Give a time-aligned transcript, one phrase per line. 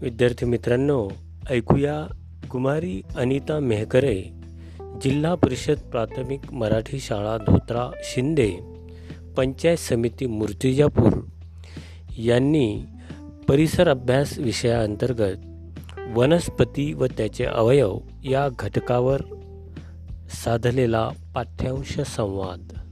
[0.00, 1.08] विद्यार्थी मित्रांनो
[1.50, 2.06] ऐकूया
[2.50, 4.22] कुमारी अनिता मेहकरे
[4.80, 8.50] जिल्हा परिषद प्राथमिक मराठी शाळा धोत्रा शिंदे
[9.36, 11.12] पंचायत समिती मूर्तिजापूर.
[12.18, 12.82] यांनी
[13.48, 15.36] परिसर अभ्यास विषयाअंतर्गत
[16.14, 19.20] वनस्पती व त्याचे अवयव या घटकावर
[20.44, 22.87] साधलेला पाठ्यांश संवाद.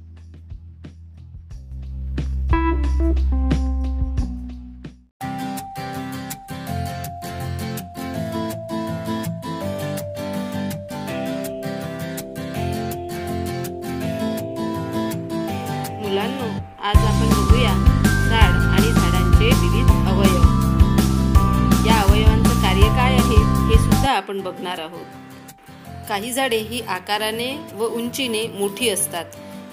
[16.16, 16.44] मुलांनो
[16.82, 17.72] आज आपण बघूया
[18.28, 20.42] झाड आणि झाडांचे विविध अवयव.
[21.86, 25.04] या अवयवांचं कार्य काय आहे हे सुद्धा आपण बघणार आहोत.
[26.08, 29.24] काही झाडे ही आकाराने व उंचीने मोठी असतात.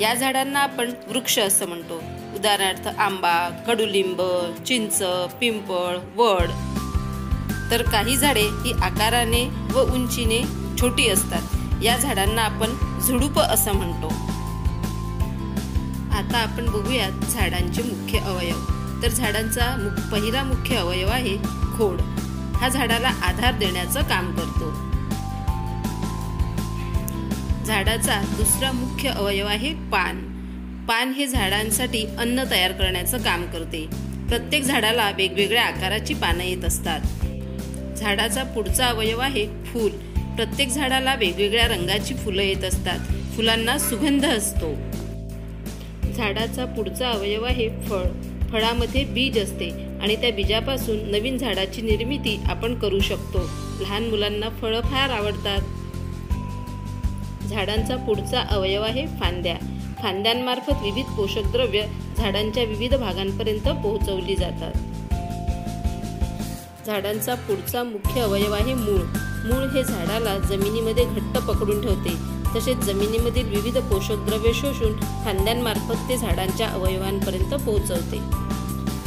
[0.01, 1.95] या झाडांना आपण वृक्ष असं म्हणतो.
[2.35, 4.21] उदाहरणार्थ आंबा कडुलिंब
[4.65, 5.03] चिंच
[5.39, 6.49] पिंपळ वड.
[7.71, 10.43] तर काही झाडे ही आकाराने व उंचीने
[10.81, 11.41] छोटी असतात.
[11.83, 14.13] या झाडांना आपण झुडूप असं म्हणतो.
[16.23, 18.55] आता आपण बघूयात झाडांचे मुख्य अवयव.
[19.03, 21.37] तर झाडांचा मुख पहिला मुख्य अवयव आहे
[21.77, 22.01] खोड.
[22.55, 24.71] हा झाडाला आधार देण्याचं काम करतो.
[27.65, 30.19] झाडाचा दुसरा मुख्य अवयव आहे पान.
[30.89, 33.87] पान हे झाडांसाठी अन्न तयार करण्याचं काम करते.
[34.29, 36.99] प्रत्येक झाडाला वेगवेगळ्या आकाराची पानं येत असतात.
[37.97, 39.91] झाडाचा पुढचा अवयव आहे फूल.
[40.35, 42.99] प्रत्येक झाडाला वेगवेगळ्या रंगाची फुलं येत असतात.
[43.35, 44.75] फुलांना सुगंध असतो.
[46.13, 48.03] झाडाचा पुढचा अवयव आहे फळ.
[48.51, 49.69] फळामध्ये बीज असते
[50.01, 53.39] आणि त्या बीजापासून नवीन झाडाची निर्मिती आपण करू शकतो.
[53.81, 55.61] लहान मुलांना फळं फार आवडतात.
[57.47, 59.55] झाडांचा पुढचा अवयव आहे फांद्या.
[60.03, 61.81] फांद्यांमार्फत विविध पोषक द्रव्य
[62.17, 64.73] झाडांच्या विविध भागांपर्यंत पोहोचवली जातात.
[66.85, 69.32] झाडांचा पुढचा मुख्य अवयव आहे मूळ.
[69.45, 72.43] मूळ हे झाडाला जमिनीमध्ये घट्ट पकडून ठेवते.
[72.55, 78.17] तसेच जमिनीमधील विविध पोषक द्रव्ये शोषून फांद्यांमार्फत ते झाडांच्या अवयवांपर्यंत पोहोचवते.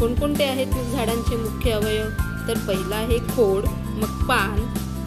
[0.00, 2.04] कोणकोणते आहेत झाडांचे मुख्य अवयव?
[2.48, 4.56] तर पहिला आहे खोड मग पान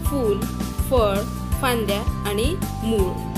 [0.06, 0.42] फूल
[0.90, 1.18] फळ
[1.62, 3.29] फांद्या आणि मूळ.